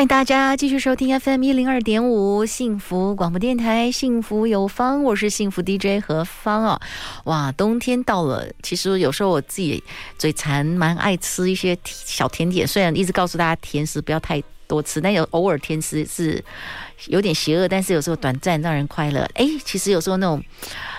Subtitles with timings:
[0.00, 6.80] 欢迎大家继续收听 FM 一零二点五幸福广播电台，幸福有方，我是幸福 DJ 何芳哦。
[7.24, 9.84] 哇，冬天到了，其实有时候我自己
[10.16, 12.66] 嘴馋，蛮爱吃一些小甜点。
[12.66, 16.42] 虽然一直告诉大家甜食不要太多吃，但有偶尔甜食是
[17.08, 19.28] 有点邪恶，但是有时候短暂让人快乐。
[19.34, 20.42] 哎，其实有时候那种。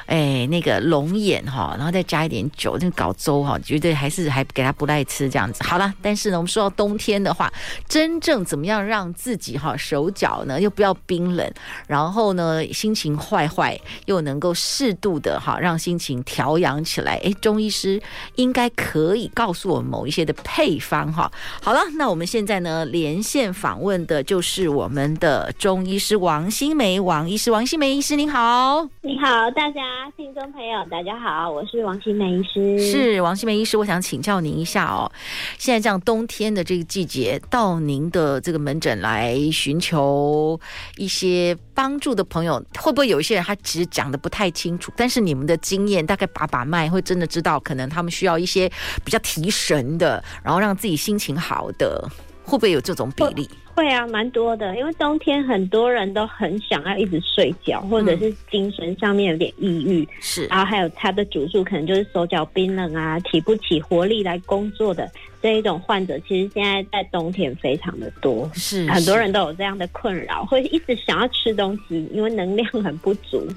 [0.06, 5.64] 哎，那个龙眼哈，然后再加一点酒，那个搞粥哈，绝对还是还给他不赖吃这样子。
[5.64, 7.52] 好了，但是呢，我们说到冬天的话，
[7.88, 11.52] 真正怎么样让自己哈手脚呢又不要冰冷，
[11.88, 17.20] 然后呢心情坏坏又能够适度的哈让心情调养起来？
[17.24, 18.02] 哎，中医师
[18.36, 21.32] 应该可以告诉我们某一些的配方哈。
[21.62, 29.82] 好了，那我们现在呢连线访问的就是我们的中医师王新梅王医师，王新梅医师您好，你好，大家。
[29.92, 32.80] 啊听众朋友，大家好，我是王新梅医师。
[32.80, 35.12] 是王新梅医师，我想请教您一下哦。
[35.58, 40.58] 现在这样冬天的这个季节，到您的这个门诊来寻求
[40.96, 44.94] 一些帮助的朋友，会不会有一些人他其实讲得不太清楚？
[44.96, 48.72] 但是你们的经验大概把把脉，会真的知道可能他们需要一些
[49.04, 52.10] 比较提神的，然后让自己心情好的，
[52.46, 53.50] 会不会有这种比例？
[53.74, 65.10] 会啊，蛮多的，因为冬天很多人都很想要一直睡觉，或者是精神上面有点抑郁，是、嗯，然后还有他的主诉可能就是手脚冰冷啊，提不起活力来工作的
[65.42, 73.48] 这一种患者，其实现在在冬天非常的多，是，很多人都有这样的困扰，会一直想要吃东西，因为能量很不足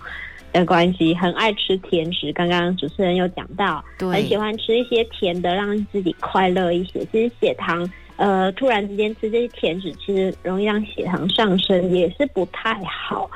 [0.53, 2.33] 的关系，很爱吃甜食。
[2.33, 7.05] 刚刚主持人有讲到，对，很喜欢吃一些甜的，让自己快乐一些。
[7.13, 7.91] 其实血糖。
[8.17, 13.31] 呃，突然之间吃这些甜食，其实容易让血糖上升，也是不太好。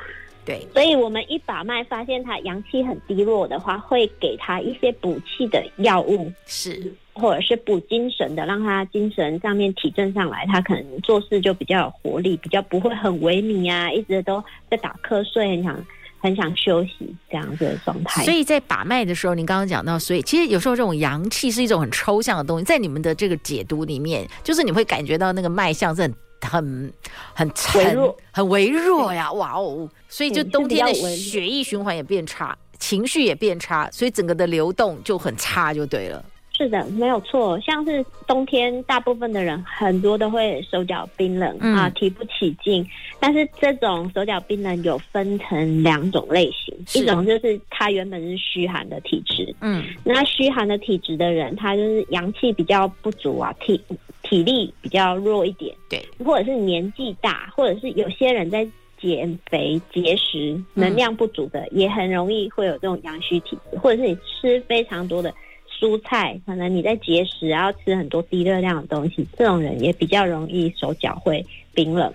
[0.45, 15.85] 对，所以我们一把脉发现他阳气很低落的话，会给他一些补气的药物，是，或者是补精神的，让他精神上面提振上来，他可能做事就比较有活力，比较不会很萎靡啊，一直都在打瞌睡，很想。
[16.19, 26.93] 很想休息这样子的状态，所以在把脉的时候，您刚刚讲到，所以其实有时候这种阳气是一种很抽象的东西，在你们的这个解读里面，就是你会感觉到那个脉象是很很
[27.33, 29.89] 很沉、微弱很微弱呀，哇哦！
[30.07, 36.23] 所以就冬天的血液循环也变差，情绪也变差，所以整个的流动就很差，就对了。
[36.59, 37.57] 是的，没有错。
[37.61, 42.85] 像是冬天，大部分的人很多都会手脚冰冷、嗯、啊，提不起劲。
[43.17, 53.79] 但是这种手脚冰冷有分成两种类型，一种就是他原本是虚寒的体质，嗯，那虚寒的体质的人，他就是阳气比较不足啊，体
[54.21, 58.67] 体力比较弱一点，对，或者是年纪大，或者是有些人在
[59.01, 65.33] 减肥节食，能量不足的，嗯、也很容易会有这种阳虚体质，或者是你吃非常多的。
[65.79, 72.11] 蔬菜，可能你在节食，然后吃很多低热量的东西，这种人也比较容易手脚会冰冷。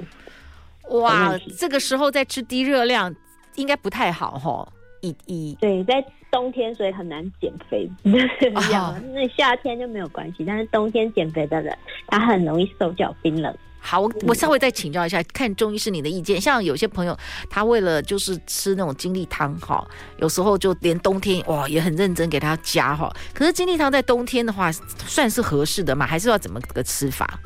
[0.90, 3.14] 哇，这个时候在吃低热量，
[3.54, 4.68] 应该不太好哈。
[5.00, 7.88] 一一对，在冬天所以很难减肥，
[8.54, 11.76] 哦、那夏天就没有关系，但是冬天减肥的人，
[12.06, 13.54] 他很容易手脚冰冷。
[13.86, 16.40] 好，我我稍微再请教一下，看中医是你的意见。
[16.40, 17.16] 像有些朋友，
[17.50, 19.86] 他为了就是吃那种精力汤哈，
[20.16, 23.14] 有时候就连冬天哇也很认真给他加哈。
[23.34, 24.72] 可是精力汤在冬天的话，
[25.06, 26.06] 算是合适的吗？
[26.06, 27.38] 还是要怎么个吃法？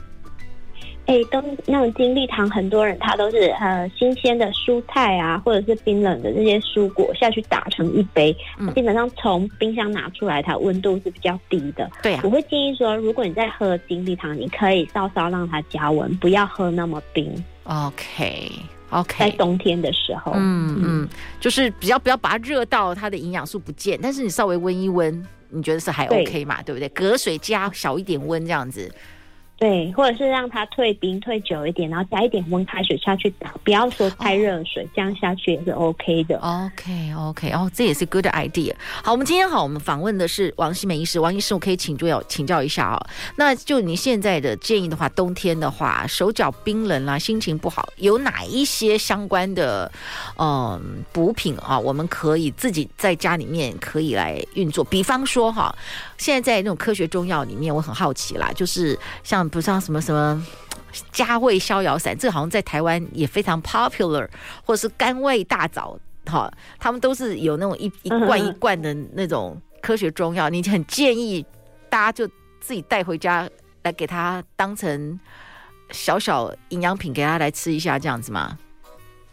[1.09, 11.91] 哎、都，那种精力汤，很多人他都是呃新鲜的蔬菜啊，或者是冰冷的这些蔬果下去打成一杯，嗯、基本上从冰箱拿出来，它温度是比较低的。
[12.03, 17.33] 对啊，我会建议说，如果你在喝精力汤，你可以稍稍让它加温，不要喝那么冰。
[17.65, 18.53] OK
[18.91, 21.09] OK，在冬天的时候，嗯嗯，
[21.41, 26.57] 就是比较不要把它热到它的营养素不见，但是你稍微温一温，你觉得是还 OK 嘛？
[26.63, 26.89] 对，对不对？
[26.91, 28.93] 隔水加小一点温这样子。
[29.59, 36.39] 对，或者是让它退冰退久一点，然后加一点温开水下去打，不要说太热水，哦、这样下去也是 OK 的。
[36.39, 38.73] OK OK，哦，这也是 good idea。
[39.03, 41.19] 好，我们今天好，我们访问的是王希美医师。
[41.19, 43.07] 王医师，我可以请教请教一下啊、哦？
[43.35, 49.91] 那就你现在的建议的话，冬天的话，手脚冰冷啊，心情不好，有哪一些相关的
[50.39, 51.77] 嗯补品啊？
[51.77, 54.85] 我们可以自己在家里面可以来运作。
[54.85, 55.75] 比方说哈，
[56.17, 59.48] 现在在那种科学中药里面，我很好奇啦，就是像。
[59.49, 60.47] 不像什么什么
[61.13, 64.29] 加味逍遥散，这个好像在台湾也非常 popular，
[64.65, 71.45] 或者是甘味大枣，哈，他们都是有那种一一罐一罐的那种科学中药，你很建议
[71.89, 72.27] 大家就
[72.61, 73.49] 自己带回家
[73.83, 75.19] 来给他当成
[75.91, 78.59] 小小营养品给他来吃一下，这样子吗？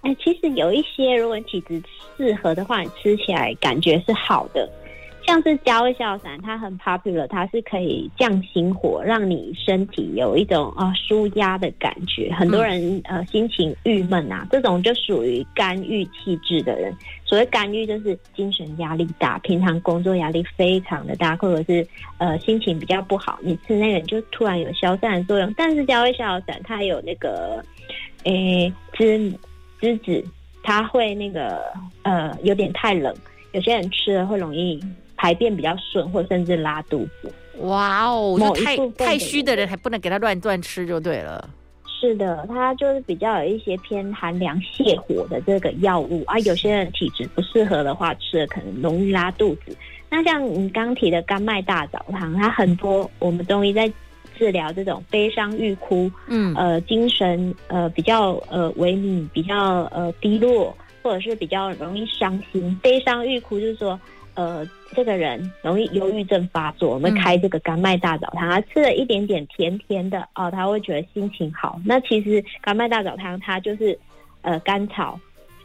[0.01, 1.81] 哎，其实有一些，如果体质
[2.15, 4.69] 适合的话，你吃起来感觉是好的。
[5.25, 12.31] 像是加味逍遥散，它很 popular，它是可以降心火，让你身体有一种啊舒压的感觉。
[12.31, 16.95] 很多人呃心情郁闷啊，这种就属于肝郁气滞的人。
[17.25, 21.85] 所谓肝郁，就是精神压力大，平常工作压力非常的大，或者是
[22.19, 25.51] 呃心情比较不好，你吃那个就突然有消散的作用。
[25.57, 27.63] 但是加味逍遥散它有那个
[28.25, 29.35] 诶栀
[29.81, 30.23] 栀子，
[30.61, 31.63] 它会那个
[32.03, 33.13] 呃有点太冷，
[33.53, 34.79] 有些人吃了会容易。
[35.15, 37.31] 排便比较顺，或甚至拉肚子。
[37.59, 41.49] 哇哦，太太虚的人还不能给他乱乱吃就对了。
[41.87, 46.37] 是的，它就是比较有一些偏寒凉泻火的这个药物啊。
[46.39, 49.75] 有些人体质不适合的话，吃了可能容易拉肚子。
[50.09, 53.91] 那像你刚提的甘麦大枣汤，它很多我们中医在
[54.37, 62.77] 治疗这种悲伤欲哭，嗯，呃，精神呃比较呃萎靡，比较呃低落，或者是比较容易伤心。
[62.83, 63.97] 悲伤欲哭就是说。
[64.35, 71.79] 呃，这个人容易忧郁症发作，我们开这个甘麦大枣汤，他吃了一点点甜甜的哦，他会觉得心情好。
[71.85, 73.97] 那其实甘麦大枣汤它就是
[74.41, 75.19] 呃甘草，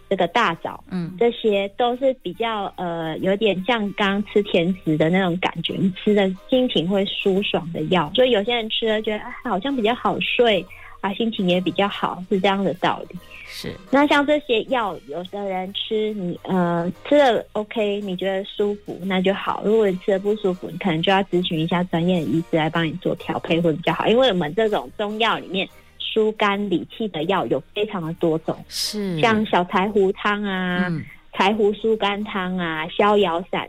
[0.09, 8.11] 这个大枣，嗯，这些都是比较呃有点像刚刚吃甜食的那种感觉，你吃的心情会舒爽的药。
[8.15, 10.65] 所以有些人吃了觉得啊，好像比较好睡。
[11.01, 13.17] 啊，心情也比较好，是这样的道理。
[13.47, 19.63] 是，那像这些药，有的人吃你呃吃了 OK，你觉得舒服那就好。
[19.65, 24.07] 如果你吃了不舒服，你可能就要咨询一下专业的医师来帮你做调配会比较好。
[24.07, 25.69] 因为我们这种中药里面
[25.99, 31.03] 疏肝理气的药有非常的多种，是像小柴胡汤啊、嗯、
[31.33, 33.69] 柴胡疏肝汤啊、逍遥散。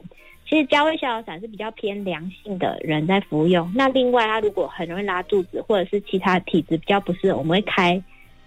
[0.51, 3.71] 其实加味逍遥散是比较偏凉性的人在服用。
[3.73, 8.03] 那另外，他如果很容易拉肚子，或者是其他体质比较不适，我们会开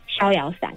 [0.06, 0.70] 逍遥散。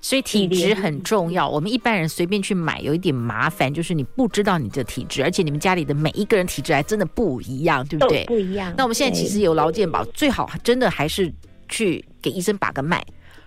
[0.00, 1.48] 所以体质很重要。
[1.48, 8.24] 我们一般人随便去买有一点麻烦，就是你不知道你的体质，而且你们家里的每一个人体质还真的不一样，对不对？
[8.24, 8.74] 不一样。
[8.76, 11.32] 那我们现在其实有劳健保，最好真的还是
[11.68, 13.00] 去给医生把个脉。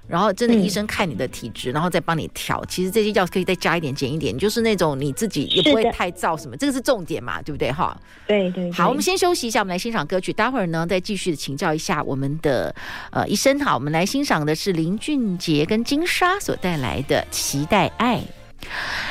[0.07, 2.63] 然后真的医生看你的体质，嗯、然后再帮你调。
[2.65, 7.97] 其实这些药可以再加一点减一点，就是那种你自己也不会太燥什么，这个是重点嘛，对不对哈？
[8.27, 8.71] 对，对对。
[8.71, 10.33] 好，我们先休息一下，我们来欣赏歌曲。
[10.33, 12.75] 待会儿呢，再继续的请教一下我们的
[13.11, 13.59] 呃医生。
[13.59, 18.17] 好，我们来欣赏的是林俊杰跟金莎所带来的《期待爱》。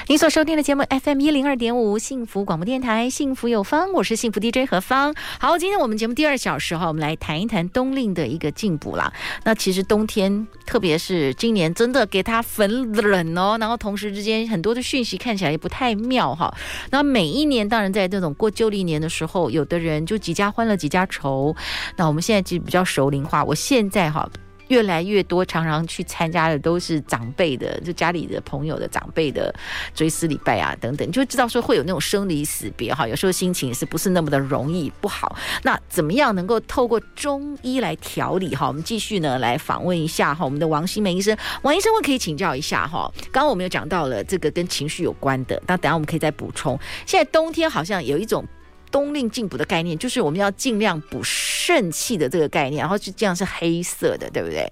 [0.08, 5.14] 您所收听的节目 FM 一零二点五幸福广播电台，幸福有方，我是幸福 DJ 何芳。
[5.38, 9.12] 好，今天我们节目第二小时哈，我们来谈一谈冬令的一个进补啦。
[9.44, 13.56] 那其实冬天，特别是今年，真的给它粉冷哦。
[13.60, 16.52] 然后同时之间，很多的讯息看起来也不太妙哈。
[16.90, 21.55] 那每一年，当然在这种过旧历年的时候，有的人就几家欢乐几家愁。
[21.96, 24.28] 那我们现在其实比较熟龄化，我现在哈。
[24.68, 29.54] 越来越多，常常去参加的都是长辈的，就家里的朋友的长辈的
[29.94, 35.36] 追思礼拜啊等等，就知道说会有那种生离死别哈，有时候心情是不是那么的容易不好？
[35.62, 38.68] 那怎么样能够透过中医来调理哈？
[38.68, 43.10] 我们继续呢来访问一下哈，我们的王新梅医生，王医生，我可以请教一下哈。
[43.31, 46.78] 刚刚我们有讲到了这个跟情绪有关的，那等下我们可以再补充。
[47.06, 48.44] 现在冬天好像有一种。
[48.93, 54.70] 冬令进补的概念，就是我们要尽量补肾气的这个概念，然后就这样是黑色的，对不对？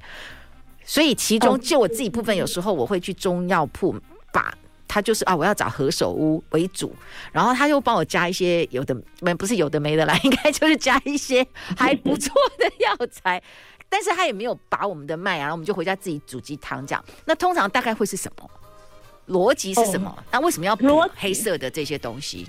[0.84, 3.96] 所以其中就我自己部分，有时候我会去中药铺，
[4.32, 4.52] 把
[4.86, 6.94] 它就是啊，我要找何首乌为主，
[7.32, 11.46] 然后他又帮我加一些有的没不是有的没的啦，应该就是加一些
[11.76, 13.42] 还不错的药材，
[13.88, 17.04] 但是他也没有把我们的脉啊，然后我们就回家自己煮鸡汤这样。
[17.24, 18.50] 那通常大概会是什么？
[19.28, 20.10] 逻辑是什么？
[20.10, 22.48] 哦、那为什么要补黑色的这些东西？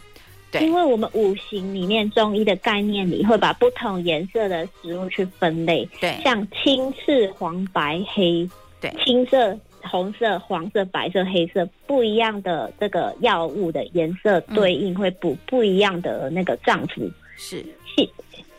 [0.59, 8.49] 因为我们五行里面中医的概念里会把不同颜色的食物去分类，对，像青、赤、黄、白、黑，
[8.81, 17.65] 对，青色、红色、黄色、白色、黑色，不一样的这个药物的颜色对应会补不一样的那个脏腑，是。
[17.95, 18.09] 青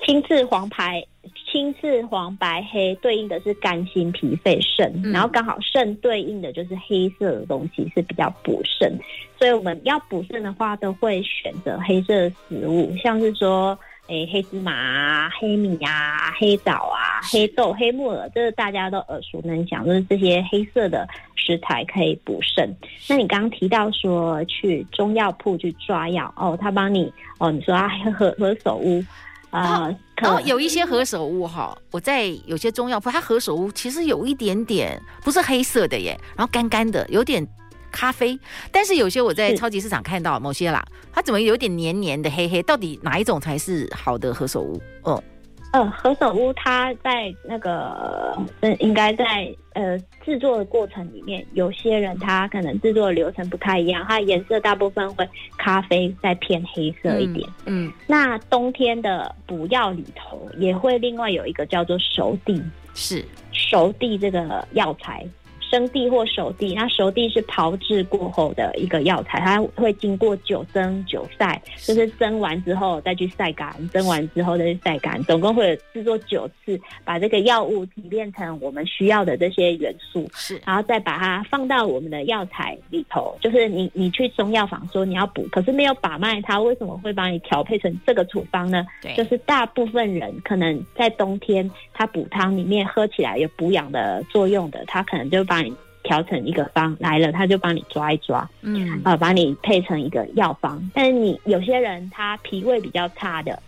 [0.05, 1.05] 青赤黄白。
[1.51, 8.93] 青、赤、黄、白、黑对应的是肝、心、脾、肺、肾，然后刚好肾对应的就是黑色的东西是比较补肾，
[9.39, 22.69] 所以我们要补肾的话，都会选择黑色的食物，像是说，诶，黑芝麻啊、黑米啊、黑枣啊、黑豆、黑木耳，这是大家都耳熟能详，就是这些黑色的食材可以补肾。
[23.09, 27.89] 那你刚刚提到说去中药铺去抓药哦，他帮你哦，你说啊，
[28.19, 29.05] 何何首乌。
[29.53, 37.47] 啊，然后有一些何首乌哈，我在有些中药铺，它何首乌其实有一点点不是黑色的耶，然后干干的，有点
[37.91, 38.39] 咖啡。
[38.71, 40.83] 但是有些我在超级市场看到某些啦，
[41.13, 42.63] 它怎么有点黏黏的黑黑？
[42.63, 44.83] 到底哪一种才是好的何首乌？
[45.03, 45.23] 哦。
[45.73, 55.27] 呃，何首乌它在那个，嗯，应该在呃制作的过程里面，有些人他可能制作的流程不太一样，它颜色大部分会
[55.57, 57.49] 咖啡再偏黑色一点。
[57.65, 62.63] 嗯，嗯，那冬天的补药里头也会另外有一个叫做熟地，
[62.93, 65.27] 是熟地这个药材。
[65.73, 83.35] 生地或熟地，那熟地是炮制过后的一个药材，它会经过九蒸九晒，就是蒸完之后再去晒干，蒸完之后再去晒干，总共会有制作九次，把这个药物提炼成我们需要的这些元素，是，然后再把它放到我们的药材里头。
[83.41, 88.85] 就是你你去中药房说你要补，可是没有把脉，它为什么会帮你调配成这个处方呢？
[89.01, 95.62] 对，就是大部分人可能在冬天，他补汤里面喝起来有补养的作用的，他可能就把
[96.03, 100.91] 调成一个方来了，他就帮你抓一抓，嗯，啊、呃，把你配成一个药方。
[100.95, 103.63] 但是你有些人他脾胃比较差的，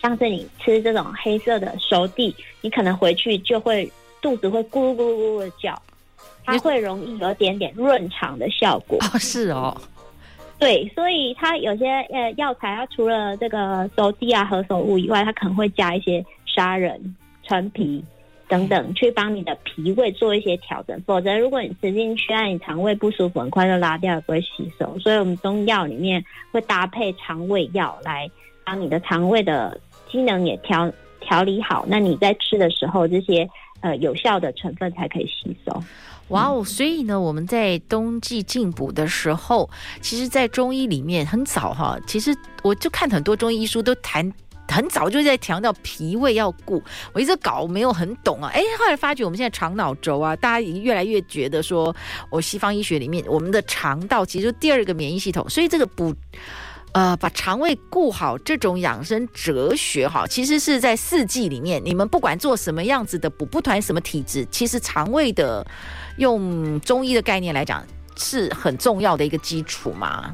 [0.00, 5.80] 像是你吃这种黑色的熟地，你可能回去就会肚子会咕噜咕噜咕噜的叫，
[6.44, 8.98] 它会容易有点点润肠的效果。
[9.00, 9.76] 哦，是哦，
[10.58, 18.04] 对，所以它有些呃药材，它除了这个熟地啊、何首乌以外，它可能会加一些砂仁、陈皮。
[18.54, 24.96] 等等，去帮你的脾胃做一些调整，否则如果你吃进去，让你肠胃不舒服，很快就拉掉，也不会吸收。
[25.00, 28.30] 所以，我们中药里面会搭配肠胃药来
[28.64, 29.80] 帮你的肠胃的
[30.10, 31.84] 机能也调调理好。
[31.88, 33.48] 那你在吃的时候，这些
[33.80, 35.82] 呃有效的成分才可以吸收。
[36.28, 36.64] 哇哦！
[36.64, 39.68] 所以呢，我们在冬季进补的时候，
[40.00, 44.32] 其实，在中医里面很早哈，其实我就看很多中医书都谈。
[44.68, 51.94] 很早就在强调脾胃要顾，我一直搞没有很懂啊，哎，后来发觉我们现在肠脑轴啊，大家已经越来越觉得说，
[52.30, 56.14] 我西方医学里面我们的肠道其实就第二个免疫系统，所以这个补，
[56.92, 65.64] 呃，把肠胃顾好这种养生哲学哈，其实是在四季里面，你们不管做什么样子的补，不谈什么体质，其实肠胃的
[66.16, 67.84] 用中医的概念来讲
[68.16, 70.32] 是很重要的一个基础嘛。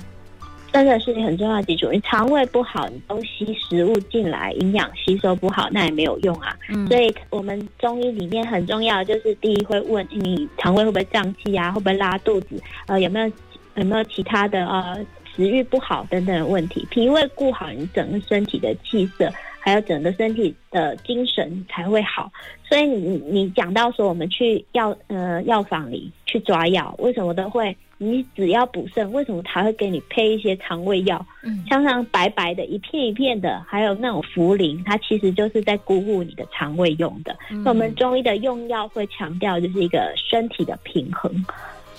[0.72, 1.88] 真的是很重要的基础。
[1.92, 6.56] 你肠胃不好，你东西食物进来，营养吸收不好，那也没有用啊。
[6.68, 13.26] 嗯、所以，我们中医里面很重要的就是，第一会问你肠胃会不会胀气啊，会不会拉肚子，呃，有没有
[13.74, 14.98] 有没有其他的呃
[15.34, 16.86] 食欲不好等等的问题。
[16.90, 22.32] 脾胃顾好，你整个身体的气色，还有整个身体的精神才会好。
[22.64, 27.76] 所以你，你你讲到说，我们去药呃药房里去抓药，为什么都会？
[28.02, 31.22] 你只要补肾，为什么他会给你配一些肠胃药？
[31.42, 37.36] 嗯，像像白白的一片一片的，还有那种茯苓，它其实就是在鼓舞你的肠胃用的。
[37.50, 41.30] 嗯、那我们中医的用药会强调就是一个身体的平衡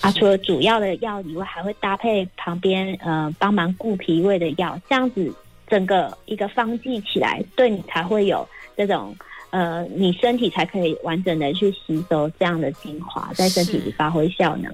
[0.00, 5.32] 啊，除了主要的药以外，还会搭配旁边呃帮忙固脾胃的药，这样子
[5.72, 9.16] 整个一个方剂起来，对你才会有这种
[9.48, 14.70] 呃，你身体才可以完整的去吸收这样的精华，在身体里发挥效能。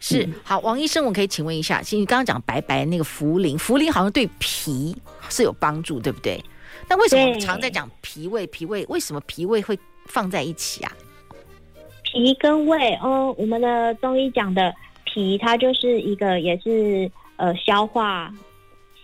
[0.00, 4.96] 是好，王医生，我可以请问一下，其实你刚刚讲白白那个茯苓，茯苓好像对脾
[5.28, 6.42] 是有帮助，对不对？
[6.88, 8.44] 那为什么我们常在讲脾胃？
[8.48, 10.92] 脾胃为什么脾胃会放在一起啊？
[12.02, 18.32] 脾跟胃，哦，我们的中医讲的脾，它就是一个也是呃消化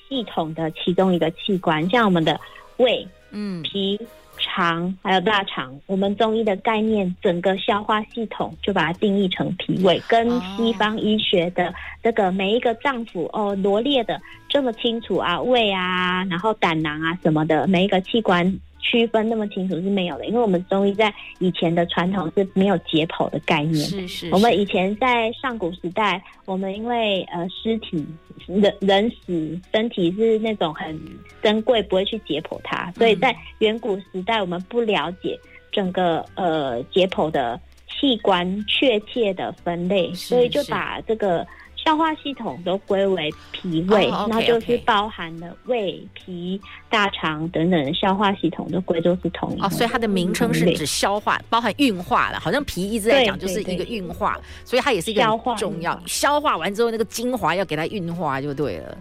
[0.09, 2.41] 系统的其中一个器官，像我们的
[2.77, 3.99] 胃，嗯，脾。
[4.39, 18.47] 肠还有大肠，我们中医的概念，整个消化系统就把它定义成脾胃，跟西方医学的这个每一个脏腑哦罗列的这么清楚啊，胃啊，然后胆囊啊什么的，每一个器官。
[18.89, 23.75] 区分那么清楚是没有的，因为我们中医在以前的传统是没有解剖的概念。
[23.75, 24.31] 是是，是。
[24.31, 28.07] 我们以前在上古时代，我们因为呃尸体
[28.47, 30.97] 人人死，身体是那种很
[31.43, 35.39] 珍贵，不会去解剖它，所以在远古时代，我们不了解
[35.73, 41.45] 整个呃解剖的器官确切的分类，所以就把这个。
[41.87, 44.47] 消化系统都归为脾胃，那、oh, okay, okay.
[44.49, 49.61] 就是包含了胃、脾、大肠等等的消化系统都归都是同一。
[49.61, 52.41] 哦，所以它的名称是指消化，包含运化了。
[52.41, 55.23] 好像脾一直在讲就是一个运化，所以它也是一个
[55.57, 55.97] 重要。
[56.07, 58.99] 消化完之后，那个精华要给它运化就对了。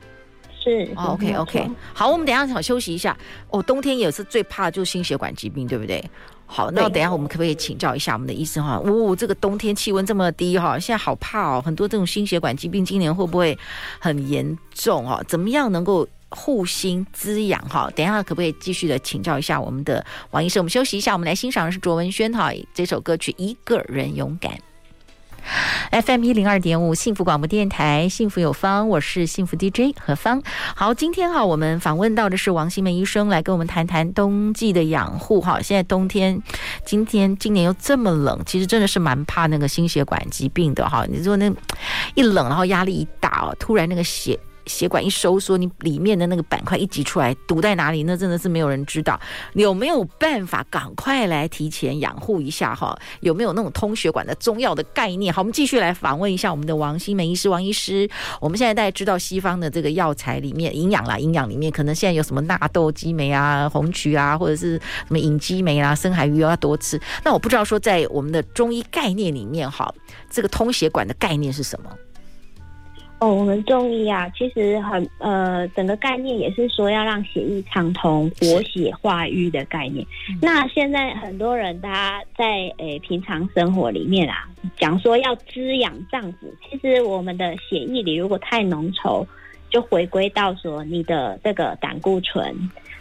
[0.63, 3.17] 是、哦、OK OK，好，我们等一下想休息一下。
[3.49, 6.03] 哦，冬天也是最怕就是心血管疾病，对不对？
[6.47, 8.79] 好，那等一下我们可不可以请教一下我们的医生哈？
[8.85, 13.57] 哦，这个冬天气温这么低哈，现在好怕哦，很多这种心血管疾病今年会不会
[13.99, 15.23] 很严重哦？
[15.27, 17.89] 怎么样能够护心滋养哈。
[17.95, 20.61] 等一下可不可以继续的请教一下我们的王医生？
[20.61, 24.51] 我们休息一下，我们来欣赏的是卓文萱哈这首歌曲《一个人勇敢》。
[25.91, 30.41] FM 一零二点五，幸福广播电台，幸福有方，我是幸福 DJ 何芳。
[30.75, 35.61] 好，今天哈，我们访问到的是王新梅医生，来跟我们谈谈冬季的养护哈。
[35.61, 36.41] 现在冬天，
[36.85, 41.05] 今天今年又这么冷，其实真的是蛮怕那个心血管疾病的哈。
[41.09, 41.51] 你说那
[42.15, 44.39] 一冷，然后压力一大哦，突然那个血。
[44.65, 48.03] 血管一收缩，你里面的那个板块一挤出来，堵在哪里？
[48.03, 49.19] 那真的是没有人知道。
[49.53, 52.97] 有没有办法赶快来提前养护一下哈？
[53.21, 55.33] 有没有那种通血管的中药的概念？
[55.33, 57.47] 好，我们继续来访问一下我们的王新梅医师。
[57.49, 66.99] 王医师，我们现在大家知道西方的这个药材里面营养啦，营养里面可能现在有什么纳豆激酶啊、红曲啊，或者是什么隐激酶啊、深海鱼要多吃。
[67.23, 69.93] 那我不知道说在我们的中医概念里面哈，
[70.29, 71.89] 这个通血管的概念是什么？
[73.19, 80.05] 哦，我们中医啊，其实很呃，整个概念也是说要让血液畅通、活血化瘀的概念。
[80.41, 86.37] 那现在很多人他在诶平常生活里面啊，讲说要滋养脏腑，
[86.69, 89.25] 其实我们的血液里如果太浓稠，
[89.69, 92.53] 就回归到说你的这个胆固醇。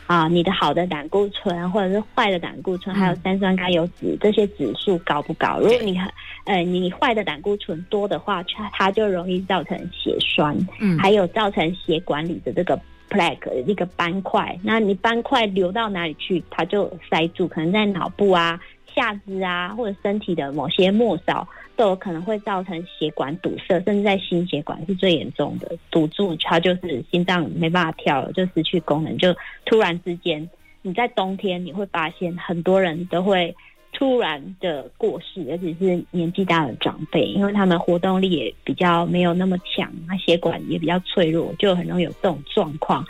[0.07, 5.59] 啊，你的好的胆固醇或者是坏的胆固醇，还有三酸甘油酯这些指数高不高？
[5.59, 6.11] 如果你很
[6.45, 14.59] 呃你坏的胆固醇多的话，它它就容易造成血栓，嗯，还有造成血管里的这个 plaque 一个斑块。
[14.63, 18.61] 那你斑块流到哪里去，它就塞住，可能在脑部啊、
[18.95, 21.49] 下肢啊，或者身体的某些末梢。
[21.77, 30.49] 都有可能会造成血管堵塞，甚至在心血管是最严重的，堵住它就是心脏没办法跳了，就失去功能，就突然之间，
[30.83, 33.55] 你在冬天你会发现很多人都会
[33.93, 43.05] 突然的过世，尤其是年纪大的长辈，因为他们活动力也比较没有那么强，那血管也比较脆弱，就很容易有这种状况。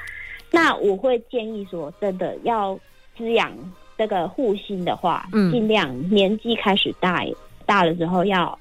[0.50, 2.78] 那我会建议说，真的要
[3.16, 3.52] 滋养
[3.98, 7.24] 这个护心的话，嗯，尽量年纪开始大。
[7.66, 8.58] 大了之后要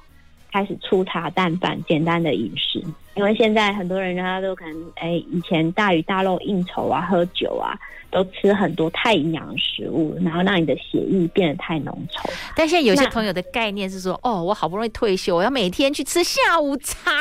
[0.51, 2.83] 开始粗茶淡饭，简单的饮食，
[3.15, 7.77] 因为现在很多人他都可能哎，以前大鱼大肉应酬啊，喝酒啊，
[8.11, 12.29] 都吃很多太营养的食物，然后让你的血液变得太浓稠。
[12.55, 17.11] 但现在有些朋友的概念是说，哦，我好不容易退休，我要每天去吃下午茶，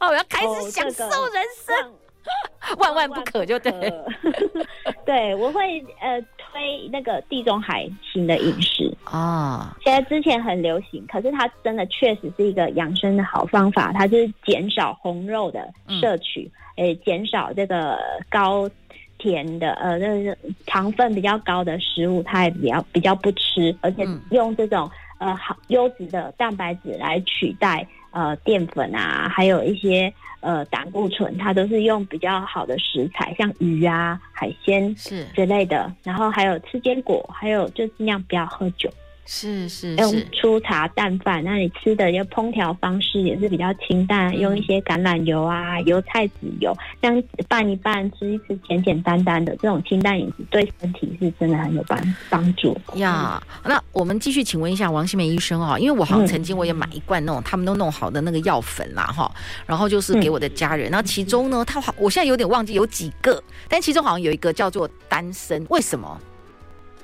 [0.08, 1.88] 我要开始享受人生。
[1.88, 1.92] 哦
[2.78, 3.70] 万万不可，就对。
[5.04, 6.18] 对，我会呃
[6.54, 9.76] 推那个地中海型的饮食啊。
[9.82, 13.92] 现在之前很流行，可是它真的确实是一个养生的好方法。
[13.92, 15.68] 它就是减少红肉的
[16.00, 17.98] 摄取，诶，减少这个
[18.30, 18.70] 高
[19.18, 24.88] 甜的呃，那是糖分比较高的食物，它也比较比较不吃，而且用这种
[25.18, 30.10] 呃好优质的蛋白质来取代呃淀粉啊，还有一些。
[30.44, 38.92] 呃，胆固醇它都是用比较好的食材，像鱼啊、海鲜是之类的，然后还有吃坚果，还有就尽量不要喝酒。
[39.26, 53.42] 是是，用粗茶淡饭，那你吃的要烹调方式也是比较清淡，嗯、用一些橄榄油啊、油菜籽油，这样拌一拌，吃一吃，简简单单的这种清淡饮食，对身体是真的很有帮帮助呀。
[53.64, 59.34] 那我们继续请问一下王新梅医生啊，因为我好像曾经我也买一罐那种、嗯、他们都弄好的那个药粉啦哈，
[59.66, 66.20] 然后就是给我的家人，然后其中呢，他好，我现在有点忘记有几个，但其中好像有一个叫做丹参，为什么？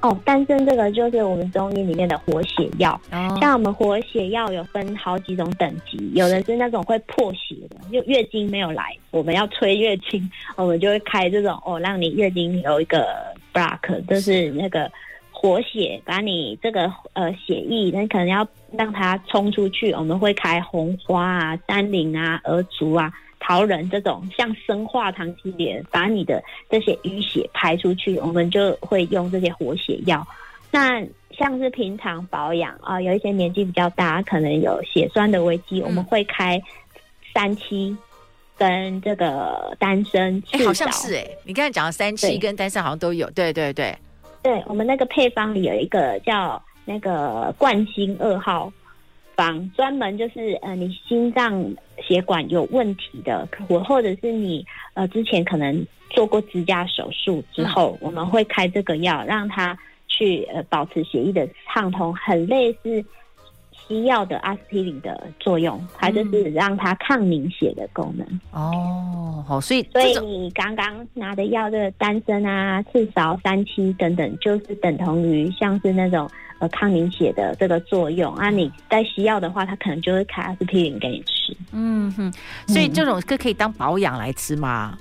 [0.03, 2.99] 哦，丹参这个就是我们中医里面的活血药。
[3.13, 13.07] 哦，像我们活血药有分好几种等级，有的是那种会破血的，就月经没有来，我们要催月经，我们就会开这种哦，让你月经有一个
[13.53, 14.91] block，就是那个
[15.31, 23.13] 活血，把你这个呃血液，那可能要让它冲出去，我们会开红花啊、丹苓啊、鹅竹啊。
[23.41, 30.25] 桃仁这种像生化糖系列，把你的这些淤血排出去，我们就会用这些活血药。
[30.71, 36.61] 那像是平常保养啊，有一些年纪比较大，可能有血栓的危机，嗯、我们会开
[37.35, 37.97] 三七
[38.57, 40.41] 跟这个丹参。
[40.53, 43.29] 哎、欸，好像是哎、欸，你刚才讲的三七跟丹参好像都有。
[43.31, 43.97] 对对对，
[44.43, 48.73] 对我们那个配方里有一个叫那个冠心二号。
[49.77, 51.65] 专门就是呃，你心脏
[51.99, 63.05] 血管有问题的，或或者是你呃之前可能做过支架手术之后，嗯、我们会开这个药，让它去呃保持血液的畅通，很类似
[63.73, 68.27] 西药的阿司匹林的作用，它就是让它抗凝血的功能。
[68.53, 76.29] 哦，好，所以所以你刚刚拿的药，这个丹参啊、赤芍、三七等等，就是等同于像是那种。
[76.61, 81.57] 呃，抗凝血的这个作用啊，你在西药的话，它可能就会开阿司匹林给你吃。
[81.73, 82.33] 嗯哼，
[82.69, 84.97] 所以这种可可以当保养来吃吗？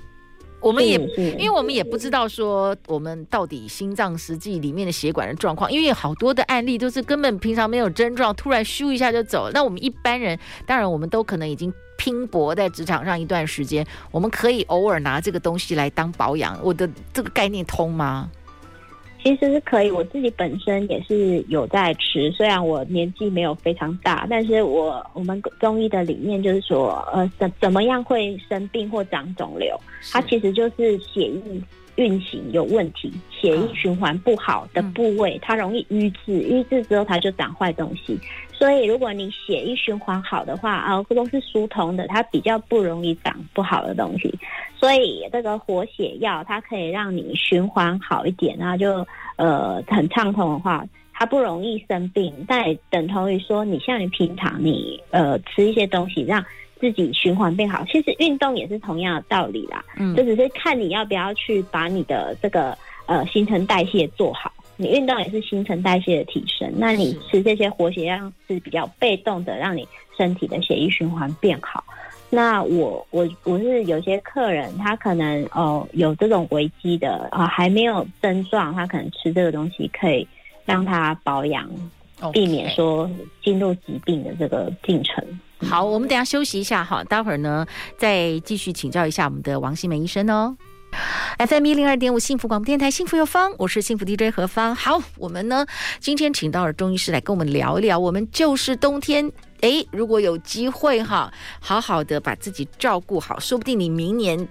[0.62, 0.98] 我们也
[1.38, 9.52] 因为我们也不知道说我们到底心脏实际里面的血管的状况，因为有好多的案例都是根本平常没有症状，突然咻一下就走了。
[9.52, 16.58] 那我们一般人，当然我们都可能已经拼搏在职场上一段时间，我们可以偶尔拿这个东西来当保养。
[16.62, 18.30] 我的这个概念通吗？
[19.22, 29.78] 其实是可以，我自己本身也是有在吃，虽然我年纪没有非常大，但是我我们中医的理念就是说，呃，怎怎么样会生病或长肿瘤，
[30.10, 31.42] 它其实就是血液
[31.96, 38.18] 运行有问题，血液循环不好的部位，它容易瘀滞，瘀滞之后它就长坏东西。
[38.52, 44.32] 所以如果你血液循环好的话，啊，都是疏通的，它比较不容易长不好的东西。
[44.78, 52.32] 所以这个活血药，它可以让你循环好一点，然后就呃很畅通的话，它不容易生病。
[52.46, 56.44] 但也等同于说，你像你平常你呃吃一些东西，让
[56.80, 57.84] 自己循环变好。
[57.84, 64.52] 其实运动也是同样的道理啦，嗯，这只是看你要不要去把你的这个呃新陈代谢做好。
[64.76, 71.84] 你运动也是新陈代谢的提升，那你吃这些活血药是比较被动的，让你身体的血液循环变好。
[72.30, 80.26] 那我我我是有些客人，他可能哦有这种危机的啊，还没有症状，他可能吃这个东西可以
[80.64, 81.68] 让他保养，
[82.32, 83.10] 避免说
[83.42, 85.24] 进入疾病的这个进程。
[85.68, 87.66] 好，我们等一下休息一下哈，待会儿呢
[87.98, 90.56] 再继续请教一下我们的王新梅医生哦。
[91.38, 94.74] FM 一零二点五幸福广播电台，幸福有方，我是幸福 DJ 何芳。
[94.74, 95.64] 好，我们呢
[96.00, 99.30] 今天请到了中医师来跟我们聊一聊，我们就是冬天。
[99.60, 101.30] 诶，如果有机会哈，
[101.60, 104.48] 好好的把自己照顾好，说不定你明年，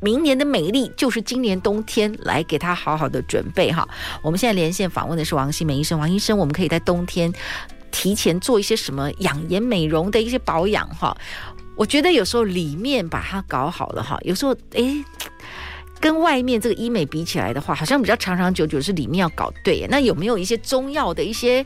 [0.00, 3.88] 明年的美丽就是今年冬天，来给他好好的准备哈。
[4.22, 7.32] 我们现在连线访问的是王新梅医生，王医生，我们可以在冬天
[7.90, 11.16] 提前做一些什么养颜美容的一些保养哈？
[11.76, 15.04] 我觉得有时候里面把它搞好了哈，有时候诶。
[16.02, 19.86] 跟外面这个医美比起来的话，好像比较长长久久是里面要搞对。
[19.88, 21.64] 那有没有一些中药的一些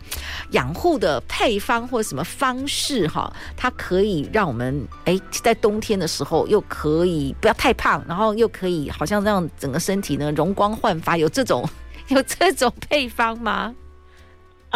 [0.51, 3.33] 养护的配方或什么方式哈？
[3.57, 11.67] 它可以让我们诶在冬天的时候又可以不要太胖，然后又可以好像让整个身体呢容光焕发，有这种
[12.09, 13.75] 有这种配方吗？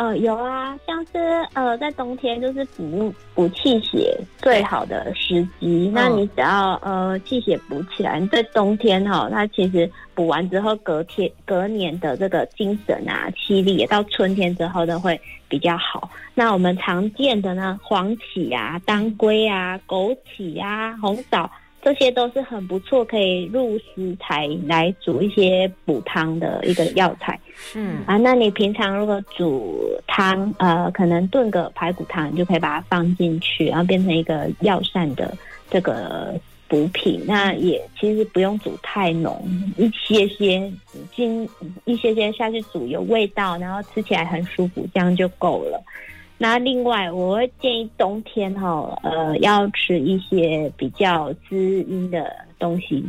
[0.01, 1.19] 呃，有啊，像是
[1.53, 5.91] 呃，在冬天就是补补气血最好的时机。
[5.93, 16.09] 那你只要呃气血补起来，在冬天哈、哦，它其实补完之后，隔天隔年的这个精神啊、气力，也到春天之后呢会比较好。
[16.35, 21.51] 那我们常见的呢，黄芪啊、当归啊、枸杞啊、红枣。
[21.83, 27.41] 这些都是很不错，可以入食材来煮一些补汤的一个药材。
[27.75, 35.37] 嗯啊，那你平常如果煮汤，呃，可能炖个排骨汤，你就可以把它放进去，然后变成一个药膳的
[35.71, 36.35] 这个
[36.69, 37.23] 补品。
[37.27, 39.43] 那也其实不用煮太浓，
[39.77, 40.73] 一些些
[41.15, 41.49] 进
[41.85, 45.81] 一些些下去煮有味道，然后吃起来很舒服，这样就够了。
[46.39, 53.05] 那另外，我会建议冬天哈，呃，要吃一些比较滋阴的东西，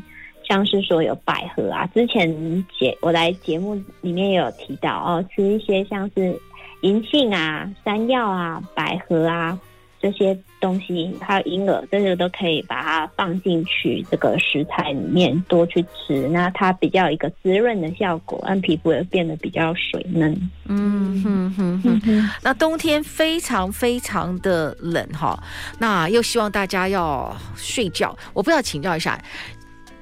[0.51, 1.87] 像是说有百合啊。
[1.93, 2.29] 之前
[2.77, 6.37] 节我来节目里面也有提到哦，吃一些像是
[6.81, 9.57] 银杏啊、山药啊、百合啊。
[10.01, 20.35] 这些东西还有银耳，这些都可以把它放进去这个食材里面多去吃，那它比较有一个滋润的效果，让皮肤也变得比较水嫩。
[20.65, 22.29] 嗯哼哼哼，哼。
[22.41, 25.39] 那冬天非常非常的冷哈，
[25.77, 28.17] 那又希望大家要睡觉。
[28.33, 29.23] 我不要请教一下，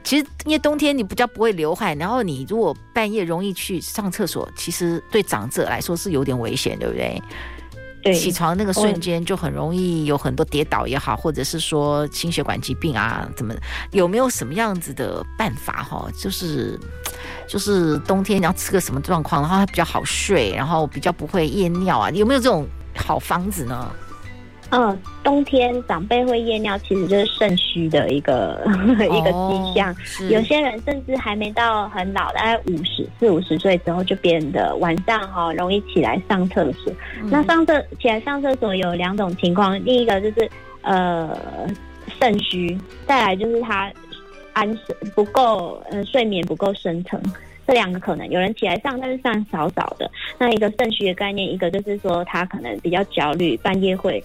[0.09, 7.21] 其实因为冬天你比较不会流汗，然后你如果半夜容易去上厕所，其实对长者来说是有点危险，对不对？
[8.01, 13.53] 对，起床那个瞬间就很容易有很多跌倒也好，或者是说心血管疾病啊，怎么
[13.91, 16.07] 有没有什么样子的办法哈？
[16.17, 16.79] 就是
[17.47, 22.09] 就是冬天你要吃个什么状况，然后它比较好睡，然后比较不会夜尿啊？
[22.09, 23.91] 有没有这种好方子呢？
[24.71, 29.95] 嗯，冬天长辈会夜尿，其实就是肾虚的一个、哦、 一个迹象。
[30.29, 36.93] 有些人甚至还没到很老，大概五十四五十岁之后，就变得晚上哈、哦、容易起来上厕所。
[37.19, 40.47] 嗯、那上厕起来上厕所有两种情况，第一个就是
[40.83, 41.35] 呃
[42.19, 42.77] 肾虚，
[43.07, 43.91] 再来就是他
[44.53, 47.19] 安神不够，呃睡眠不够深层，
[47.65, 50.09] 这两个可能有人起来上，但是上少少的。
[50.37, 54.23] 那一个肾虚的概念，一个就是说他可能比较焦虑，半夜会。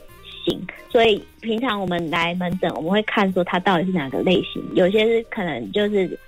[0.89, 4.63] 所以平常我们来门诊，我们会看说他到底是哪个类型。
[4.75, 6.19] 有些是可能就是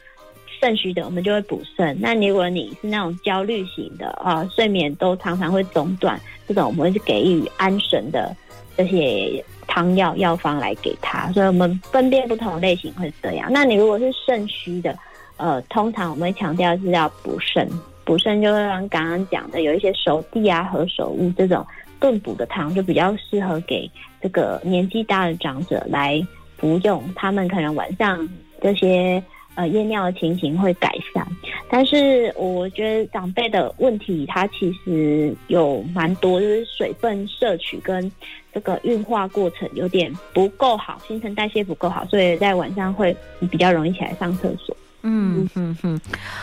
[0.61, 1.96] 肾虚的，我们就会补肾。
[2.00, 8.35] 那如果你是那种焦虑型的啊，睡眠都常常会中断，这种我们会是给予安神的
[8.76, 11.31] 这些汤药药方来给他。
[11.33, 13.48] 所以我们分辨不同类型会这样。
[13.52, 14.96] 那你如果是肾虚的，
[15.37, 17.68] 呃，通常我们会强调是要补肾，
[18.05, 21.64] 补肾就会让刚刚讲的有一些熟地啊、何首乌这种
[22.07, 23.90] 炖补的汤，就比较适合给
[24.23, 26.25] 这个年纪大的长者来
[26.57, 27.03] 服用。
[27.16, 28.29] 他们可能晚上
[28.62, 29.21] 这些
[29.57, 31.27] 呃夜尿的情形会改善，
[31.69, 38.09] 但是我觉得长辈的问题，它其实有蛮多，就是水分摄取跟
[38.55, 43.16] 这个运化过程有点不够好，新陈代谢不够好，所以在晚上会
[43.51, 44.77] 比较容易起来上厕所。
[45.09, 46.01] 嗯哼哼，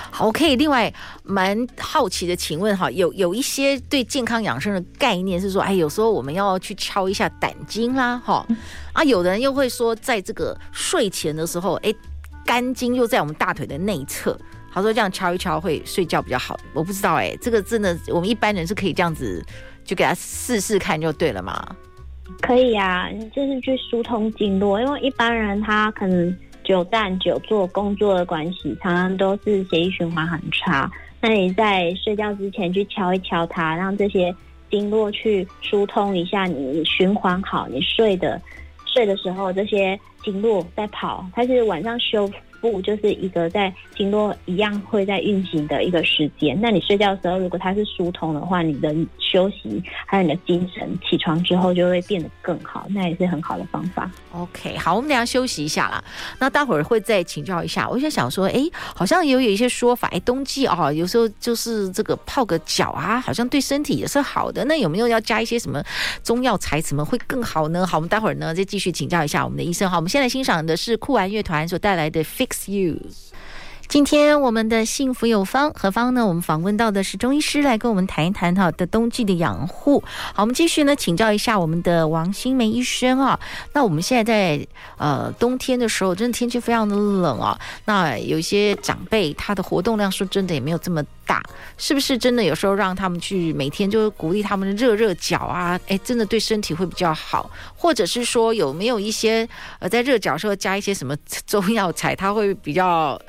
[0.10, 0.56] 好，OK。
[0.56, 0.91] 另外，
[1.23, 8.47] 蛮好奇的，请问哈，有有一些对健康养生的概念是说，哎，有时候我们要去敲一下胆经啦，哈，
[8.93, 11.93] 啊，有的人又会说，在这个睡前的时候，哎，
[12.45, 14.39] 肝经又在我们大腿的内侧，
[14.71, 16.58] 他说这样敲一敲会睡觉比较好。
[16.73, 19.45] 我不知道，哎，这个真的，我们一般人是可以这样子
[19.84, 21.76] 就给他试试看就对了嘛？
[22.39, 26.34] 可以啊，就是去疏通经络，因为一般人他可能。
[26.63, 30.89] 久站久坐工作的关系，常常都是血液循环很差。
[31.21, 34.34] 那你在睡觉之前去敲一敲它，让这些
[34.69, 38.41] 经络去疏通一下，你循环好，你睡的
[38.86, 42.30] 睡的时候这些经络在跑，它是晚上修。
[42.71, 46.58] 不就是一个在经络一样会在运行的一个时间。
[46.62, 54.10] 那你睡觉的时候，如果它是疏通的话，你的休息还有你的精神，起床之后就会变得更好，那也是很好的方法。
[54.32, 56.02] OK，好，我们等下休息一下啦。
[56.39, 57.86] 那待会儿会再请教一下。
[57.89, 58.63] 我就想说，哎，
[58.95, 64.63] 好像有有一些说法，哎，冬季哦，有时候就是这个泡个脚啊，好像对身体也是好的。
[64.63, 65.84] 那有没有要加一些什么
[66.23, 67.86] 中药材，怎么会更好呢？
[67.86, 69.89] 好，我们待会儿呢再继续请教一下我们的医生。
[69.89, 72.53] 好，我们现在欣赏的是酷玩乐团所带来的 Fix。
[72.70, 73.33] Use.
[73.93, 76.25] 今天我们的幸福有方何方呢？
[76.25, 80.03] 我们访问到的是中医师来跟我们谈一谈哈的冬季的养护。
[80.34, 83.39] 好，我们继续呢请教一下我们的王新梅医生啊。
[83.73, 87.56] 那我们现在在呃冬天的时候，真的天气非常的冷啊。
[87.86, 91.43] 那有一些长辈他的活动量说真的也没有这么大，
[91.77, 95.79] 是不是真的有时候让他们去每天就鼓励他们热热脚啊？
[95.88, 97.47] 哎，真的对身体会比较好。
[97.75, 103.21] 或者是说有没有一些呃在热脚时候加一些什么中药材，它会比较。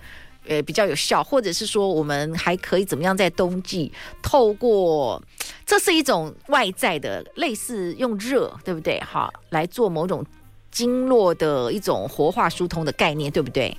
[0.47, 3.91] 呃，比较有效，或者是说，我们还可以怎么样在冬季
[4.23, 5.23] 透过，
[5.65, 8.99] 这是一种外在的，类似用热，对不对？
[9.01, 10.25] 哈，来做某种
[10.71, 13.77] 经络的一种活化疏通的概念，对不对？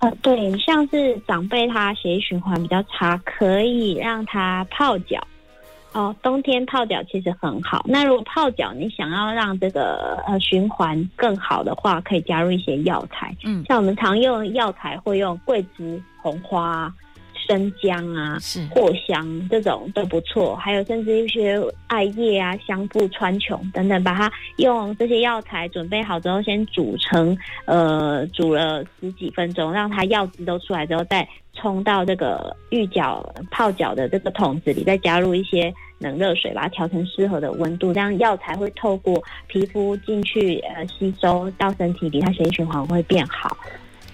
[0.00, 5.20] 呃，对，像是长辈他血液循环比较差，可以让他泡脚。
[5.92, 7.84] 哦，冬天泡脚其实很好。
[7.88, 13.34] 那如果泡脚你想要让这个呃循环更好的话，可以加入一些药材。
[13.44, 16.92] 嗯，像我们常用药材会用桂枝、红花、
[17.48, 20.54] 生姜啊、藿香这种都不错。
[20.54, 31.26] 还有甚至一些艾叶啊、香附、川穹等等，把它用这些药材准备好之后，先煮成呃煮了十几分钟，让它药汁都出来之后再。
[31.60, 43.56] 冲到这个浴脚泡脚的这个桶子里，再加入一些冷热水，把它调成适合的温度，这样药材会透过皮肤进去，呃，吸收到身体里，它血液循环会变好。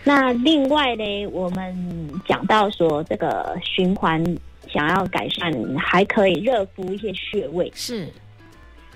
[0.04, 4.22] 那另外呢，我们讲到说这个循环
[4.68, 7.72] 想要改善，还可以热敷一些穴位。
[7.74, 8.06] 是。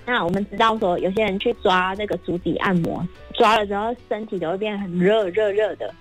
[0.05, 5.93] 那我们知道说，有些人去抓那个足底按摩，抓了之后身体都会变很热热热的。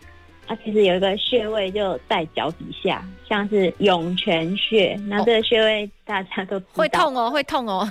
[0.46, 4.98] 它、啊、其实有一个穴位就在脚底下，像是涌泉穴。
[5.06, 7.86] 那这个穴位大家都会痛哦，会痛哦。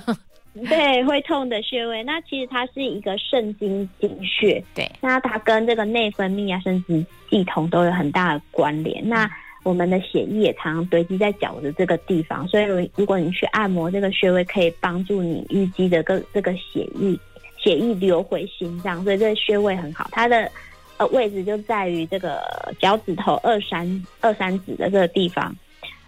[0.66, 2.02] 对，会痛的穴位。
[2.02, 4.62] 那其实它是一个肾经井穴。
[4.74, 9.06] 对，那它跟这个内分泌啊、生殖系统都有很大的关联。
[9.08, 9.30] 那
[9.62, 17.18] 我们的血液也常常堆积在脚的这个地方，所以如果你去按摩这个穴位，可以帮助你淤积的个这个血液
[17.56, 20.08] 血液流回心脏，所以这个穴位很好。
[20.12, 20.50] 它的。
[20.98, 22.42] 呃，位置就在于这个
[22.80, 25.54] 脚趾头二三二三指的这个地方，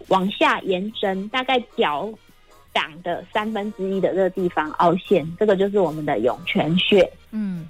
[0.09, 2.13] 往下延伸，大概脚
[2.73, 7.11] 掌的三分之一的这个地方凹陷，这个就是我们的涌泉穴。
[7.31, 7.69] 嗯，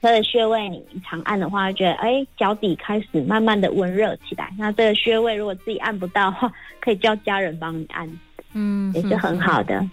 [0.00, 4.52] 它的穴位你常按的话，觉得哎，脚底开始慢慢的温热起来。
[4.58, 8.08] 那这个穴位如果自己按不到的话， 可以叫家人帮你按，
[8.52, 9.84] 嗯，也是很好的。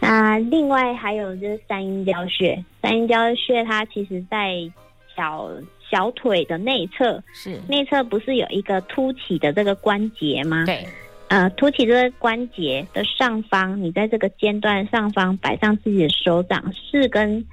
[0.00, 4.70] 那另外还有就是三阴交穴，三阴交穴它其实在
[5.16, 5.50] 脚。
[5.88, 10.64] 小腿的内侧是内侧，不是有一个凸起的这个关节吗？
[10.66, 10.84] 对，
[11.28, 17.44] 呃，凸起这个关节的上方，你在这个尖端上方摆上自己的手掌四根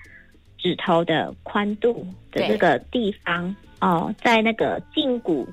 [0.58, 5.48] 指头的宽度的这个地方哦，在那个胫骨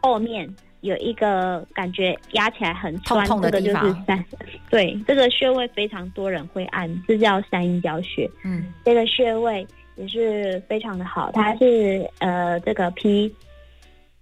[0.00, 0.48] 后面
[0.80, 4.24] 有一个感觉压起来很酸，痛痛的地方，这个就是三，
[4.70, 8.28] 对，这个穴位非常多人会按，这叫三阴交穴。
[8.44, 9.66] 嗯，这个穴位。
[9.94, 13.30] 也是非常的好，它是呃这个脾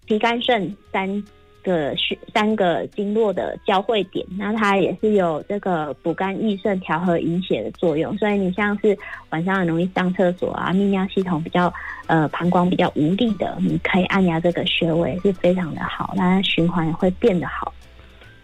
[0.05, 1.09] 脾肝肾三
[1.63, 8.17] 个穴三个经络的交汇点，那它也是有这个补肝益肾、调和营血的作用。
[8.19, 8.97] 所以你像是
[9.31, 11.73] 晚上很容易上厕所啊，泌尿系统比较
[12.07, 17.73] 呃膀胱比较无力的，你可以按压这个穴位是非常的好，那循环也会变得好。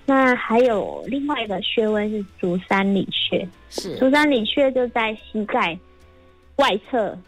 [0.04, 5.76] 那还有另外一个穴位是足三里穴，是足三里穴就在膝盖
[6.56, 7.18] 外侧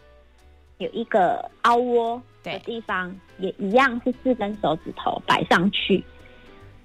[0.77, 6.03] 有一个凹窝的地方，也一样是四根手指头摆上去。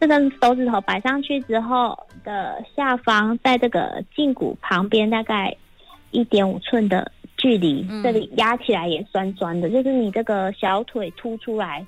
[0.00, 5.56] 四根手指头摆上去之后的下方，在这个胫骨旁边大概
[6.10, 11.86] 一点五寸的距离，这里压起来也酸酸的，就是你这个小腿凸出来。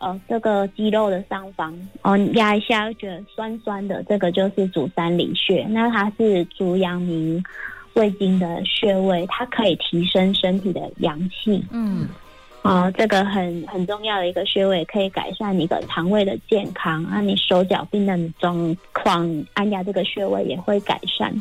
[0.00, 5.66] 哦，这个肌肉的上方，哦，你压一下就觉得酸酸的，这个就是足三里穴。
[5.70, 7.42] 那它是足阳明
[7.94, 11.64] 胃经的穴位，它可以提升身体的阳气。
[11.72, 12.06] 嗯，
[12.62, 17.04] 哦，这个很很重要的一个穴位，可以改善你的肠胃的健康。
[17.04, 21.34] 啊，你手脚冰冷的状况，按压这个穴位也会改善。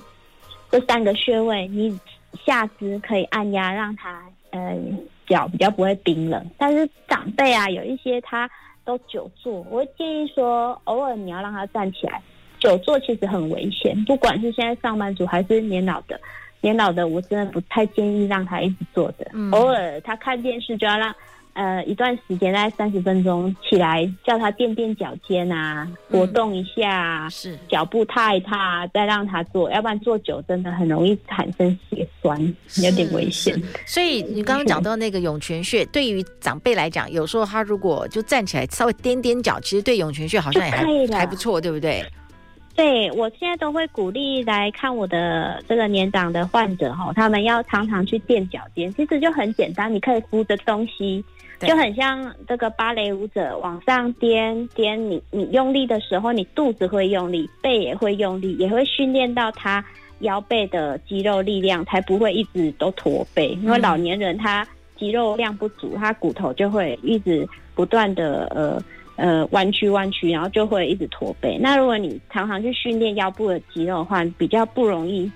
[0.72, 2.00] 这三个穴位，你
[2.46, 5.00] 下肢可以按压，让它，嗯。
[5.28, 8.50] 脚比较不会冰冷，但是长辈啊，有一些他
[8.86, 12.22] 都久坐，我会建议说，偶尔你要让他站起来。
[12.58, 16.18] 久坐其实很危险，不管是现在上班族还是年老的，
[16.62, 19.26] 年老的我真的不太建议让他一直坐着。
[19.34, 21.14] 嗯、偶尔他看电视就要让。
[21.60, 32.40] 呃，一段时间大概三十分钟，起来叫他垫垫脚尖啊，活动一下，嗯、是脚步踏一踏，再让他坐，要不然坐久真的很容易产生血栓，
[32.84, 33.60] 有点危险。
[33.88, 40.86] 所以你刚刚讲到那个涌泉穴，对于长辈来讲，有时候他如果就站起来稍微踮踮脚，其实对涌泉穴好像也还
[41.18, 42.06] 还不错，对不对？
[42.78, 51.26] 对，我现在都会鼓励来看我的这个年长的患者哈，他们要常常去垫脚尖，其实就很简单，你可以扶着东西。
[51.60, 59.84] 就很像这个芭蕾舞者往上颠颠，你你用力的时候，你肚子会用力，背也会用力，也会训练到他
[60.20, 63.58] 腰背的肌肉力量，才不会一直都驼背。
[63.64, 64.64] 因为老年人他
[65.00, 68.80] 肌肉量不足，他骨头就会一直不断的呃
[69.18, 71.58] 呃弯曲弯曲，然后就会一直驼背。
[71.60, 75.30] 那如果你常常去训练腰部的肌肉的话，比较不容易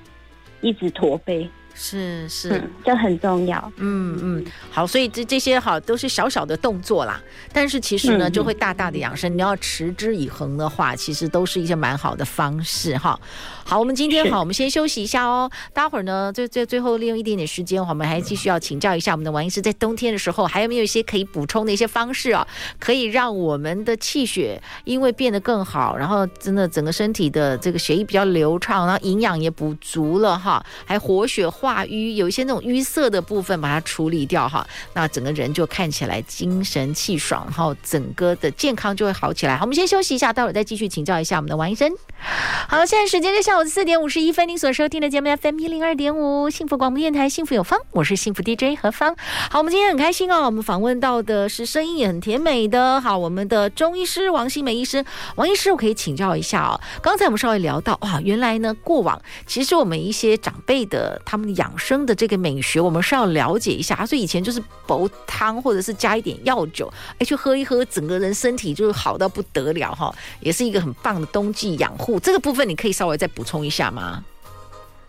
[0.61, 1.49] 一直驼背。
[1.73, 3.71] 是是、嗯，这很重要。
[3.77, 7.19] 嗯嗯，好，所以这这些好都是小小的动作啦，
[7.53, 9.33] 但是其实呢，嗯、就会大大的养生。
[9.33, 13.17] 你要持之以恒的话，其实都是一些蛮好的方式哈。
[13.63, 15.49] 好，我们今天好，我们先休息一下哦。
[15.73, 22.45] 待会儿呢，最最最后利用一点点时间，我们还继续要请教一下我们的王医师，在冬天的时候还有没有一些可以补充的一些方式啊，
[22.79, 39.55] 可以让我们的气血因为变得更好，然后真的整个身体的这个血液比较流畅，然后营养也补足了哈，还活血化瘀，有一些那种淤塞的部分把它处理掉哈，那整个人就看起来精神气爽，然后整个的健康就会好起来。
[39.55, 41.89] 好，我们先休息一下，待会儿再继续请教一下我们的王医生。
[42.67, 49.15] 好，现在时间就下午四点五十一分，您所收听的节目 FM 一零二点五，幸福广播电台，幸福有方，我是幸福 DJ 何芳。
[49.49, 55.05] 好，我们今天很开心哦，我们访问到的是声音也很甜美的，好，我们的中医师王新梅医师。
[55.35, 72.19] 王医师，我可以请教一下哦，刚才我们稍微聊到，哇，原来呢，过往其实我们一些长辈的他们养生的这个美学，我们是要了解一下，所以以前就是煲汤或者是加一点药酒，哎，去喝一喝，整个人身体就是好到不得了哈，也是一个很棒的冬季养护。
[72.19, 74.23] 这个部分你可以稍微再补充一下吗？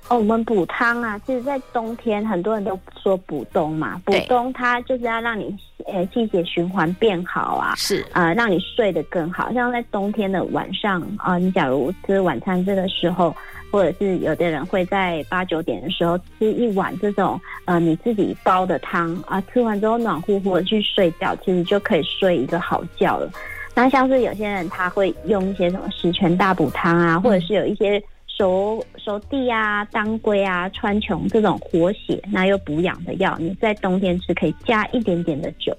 [0.09, 9.51] 哦，我们补汤啊，其实，在冬天很多人都说补冬嘛，补冬它就是要让你呃气血循环变好啊，是啊、呃，让你睡得更好。
[9.53, 13.35] 像在冬天的晚上啊、呃，你假如吃晚餐这个时候，
[13.71, 23.31] 或者是有的人会在八九点的时候吃一碗这种呃你自己煲的汤啊、呃，吃完之后暖乎乎的去睡觉，其实就可以睡一个好觉了。
[23.75, 28.03] 那像是有些人他会用一些什么十全大补汤啊，或者是有一些
[28.42, 35.72] 熟熟地啊、当归啊、川穹这种活血那又补养的药，你在冬天吃可以加一点点的酒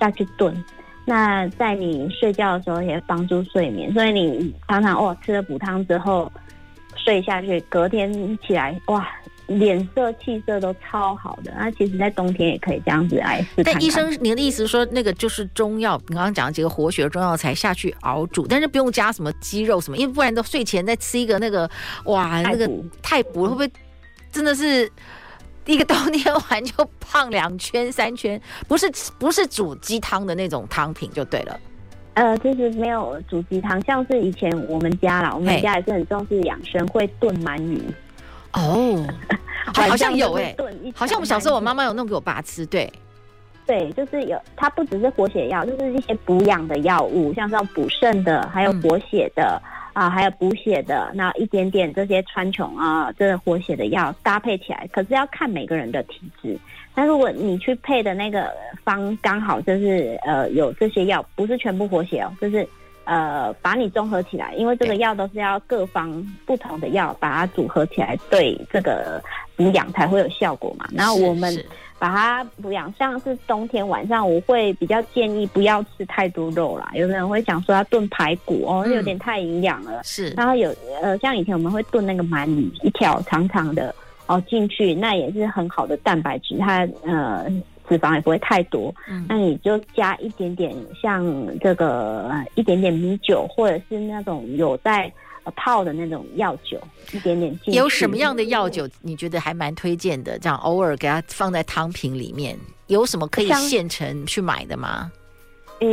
[0.00, 0.52] 下去炖，
[1.04, 3.92] 那在你睡觉的时候也帮助睡眠。
[3.94, 6.28] 所以你常常哦吃了补汤之后
[6.96, 9.08] 睡下去，隔天起来哇。
[9.58, 13.62] 脸色气色都超好的，那其实，在冬天也可以这样子来试。
[13.64, 21.68] 但医生，您的意思是说，那个就是中药，你刚刚讲的几个活血的中药材下去熬煮，但是不用加什么鸡肉什么，因为不然都睡前再吃一个那个，
[22.04, 22.68] 哇，那个
[23.02, 23.70] 太补，会不会
[24.30, 24.90] 真的是
[25.66, 28.40] 一个冬天完就胖两圈三圈？
[28.66, 31.60] 不是，不是煮鸡汤的那种汤品就对了。
[32.14, 37.80] 呃，就是没有煮鸡汤，像是以前我们家啦，我们家也是很重视养生，会炖鳗鱼。
[38.52, 39.06] 哦，
[39.74, 42.90] 好像有哎、欸，好像我们小时候我妈妈有弄给我爸吃，对，
[43.66, 49.60] 对，就是有，它不只是活血药，就是一些补养的药物，像这种补肾的，还有活血的、
[49.94, 56.58] 嗯、啊，还有补血的，那一点点这些川穹啊，这个活血的药搭配起来，可是要看每个人的体质。
[56.94, 58.52] 那如果你去配的那个
[58.84, 62.68] 方刚好就是呃有这些药，不是全部活血哦，就是
[63.04, 69.22] 呃把你综合起来，因为这个药都是要各方不同的药把它组合起来，对这个
[69.56, 70.88] 补养才会有效果嘛。
[70.92, 71.52] 然后我们。
[71.98, 76.90] 把它补养，像是冬天晚上，我会比较建议不要吃太多肉啦。
[76.94, 80.02] 有的人会想说要炖排骨哦，有点太营养了。
[80.02, 83.94] 是，然后有呃，像以前我们会炖那个鳗鱼，一条长长的
[84.26, 87.46] 哦进去，那也是很好的蛋白质，它呃
[87.92, 88.94] 脂肪也不会太多。
[89.08, 91.24] 嗯，那你就加一点点像
[91.60, 95.12] 这个一点点米酒，或者是那种有在。
[95.56, 96.80] 泡的那种药酒，
[97.10, 97.74] 一点点进。
[97.74, 100.38] 有什么样的药酒你觉得还蛮推荐的？
[100.38, 105.10] 这样偶尔给它放在汤瓶里面，有什么可以现成去买的吗？
[105.80, 105.88] 呃，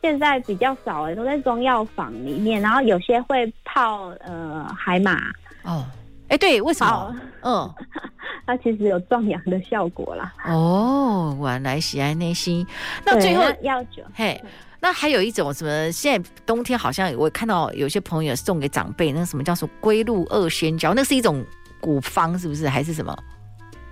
[0.00, 5.18] 现在比较少哎，都在中药房里面，然后有些会泡呃海马
[5.64, 5.84] 哦，
[6.28, 7.14] 哎对，为什么？
[7.42, 7.70] 嗯，
[8.46, 10.32] 它其实有壮阳的效果啦。
[10.46, 12.66] 哦，晚来喜爱内心，
[13.04, 14.40] 那最后药酒嘿。
[14.78, 15.90] 那还有一种什么？
[15.90, 20.94] 现在冬天好像我看到有些朋友送给长辈，那什么叫做龟鹿二仙胶？
[20.94, 21.44] 那是一种
[21.80, 22.68] 古方，是不是？
[22.68, 23.16] 还是什么？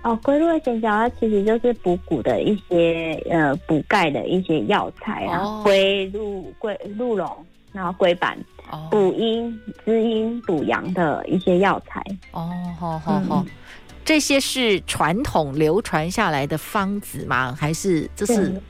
[0.03, 7.29] 哦，龟鹿二仙胶它其实就是补骨的一些呃补钙的一些药材啊，龟鹿龟鹿茸，
[7.73, 8.37] 然后龟板，
[8.91, 12.01] 补阴滋阴补阳的一些药材。
[12.31, 12.47] 哦，
[12.79, 13.45] 好好好，
[14.05, 17.53] 这些是传统流传下来的方子吗？
[17.59, 18.61] 还是这是？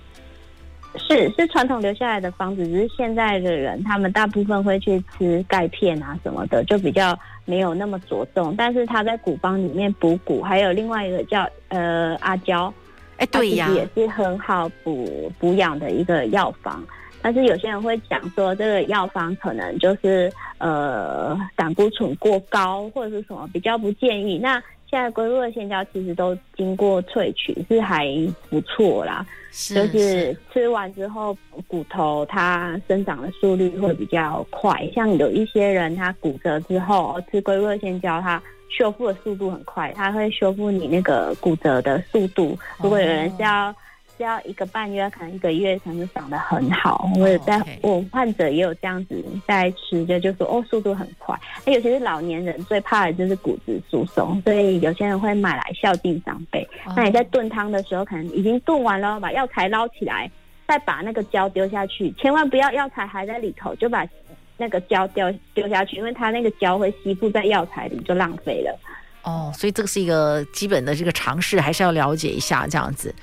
[0.98, 7.14] 是是传统留下来的方子，只是现在的人他们大部分会去吃钙片啊什么的，就比较
[7.44, 8.56] 没有那么着重。
[8.58, 12.74] 但是他在古方里面补骨，还有另外一个叫呃阿胶，
[13.18, 16.82] 哎对呀，也是很好补补养的一个药方。
[17.22, 24.38] 但是有些人会讲说，这个药方可能就是呃胆固醇过高或者是什么，比较不建议。
[24.38, 28.08] 那现在龟鹿的线胶其实都经过萃取，是还
[28.50, 29.26] 不错啦。
[29.52, 31.36] 就是吃完之后，
[31.68, 34.88] 骨头它生长的速率会比较快。
[34.94, 42.58] 像有一些人他骨折之后吃龟鹿二仙胶，它修复的速度很快，它会修复你那个骨折的速度。
[42.82, 43.74] 如果有人是要。
[44.18, 47.10] 只要一个半月，可能一个月，才能就长得很好。
[47.18, 51.38] 我也在我患者也有这样子在吃就，就说哦，速度很快。
[51.66, 56.68] 那尤其是老年人最怕的就是骨质疏松，所以有些人会买来孝敬长辈。
[56.96, 60.30] 那你在炖汤的时候，可能已经炖完了，把药材捞起来，
[60.68, 64.08] 再把那个胶丢下去，千万不要药材还在里头就把
[64.58, 68.80] 那个胶丢丢下去，因为它那个胶会吸附在药材里，就浪费了。
[69.24, 73.14] 哦，所以这个是一个基本的这个常识，还是要了解一下这样子。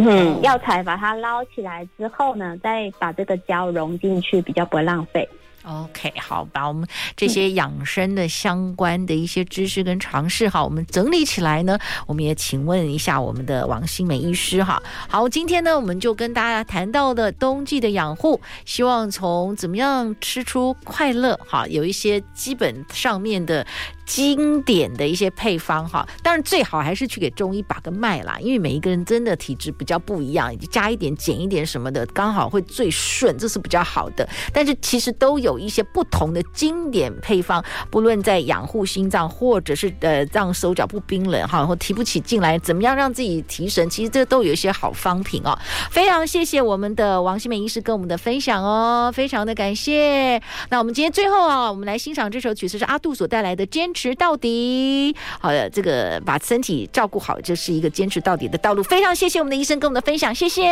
[0.00, 5.28] 嗯，药材把它捞起来之后呢，再把这个胶融进去，比较不会浪费。
[5.62, 14.82] OK，好，把我们这些养生的相关的一些知识跟常识哈，我们整理起来呢，我们也请问一下我们的王新美医师哈。
[15.06, 23.66] 好，今天呢，我们就跟大家谈到的冬季的养护，希望从怎么样吃出快乐哈，有一些基本上面的。
[24.10, 34.28] 经典的一些配方哈，当然最好还是去给中医把个脉啦，因为每一个人真的体质比较不一样，加一点减一点什么的，刚好会最顺，这是比较好的。
[34.52, 45.56] 但是其实都有一些不同的经典配方，不论在养护心脏，或者是呃让手脚不冰冷哈，或提不起劲来，怎么样让自己提神，其实这都有一些好方品哦。
[45.92, 50.42] 非常谢谢我们的王新美医师跟我们的分享哦，非常的感谢。
[50.68, 53.98] 那我们今天最后啊，我们来欣赏这首曲子是阿杜所带来的《坚持》。
[54.00, 58.82] 持到底，好的，这个把身体照顾好，就是一个坚持到底的道路。
[58.82, 60.62] 非常谢谢我们的医生跟我们的分享，谢谢，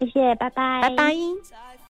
[0.00, 1.75] 谢谢，拜拜，拜拜。